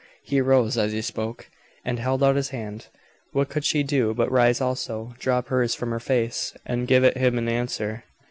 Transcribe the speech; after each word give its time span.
He 0.23 0.41
rose 0.41 0.79
as 0.79 0.93
he 0.93 1.03
spoke, 1.03 1.47
and 1.85 1.99
held 1.99 2.23
out 2.23 2.35
his 2.35 2.49
hand. 2.49 2.87
What 3.33 3.49
could 3.49 3.63
she 3.63 3.83
do 3.83 4.15
but 4.15 4.31
rise 4.31 4.59
also, 4.59 5.13
drop 5.19 5.49
hers 5.49 5.75
from 5.75 5.91
her 5.91 5.99
face, 5.99 6.55
and 6.65 6.87
give 6.87 7.03
it 7.03 7.17
him 7.19 7.37
in 7.37 7.47
answer? 7.47 8.03